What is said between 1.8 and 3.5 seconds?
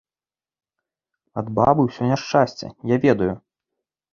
ўсё няшчасце, я ведаю.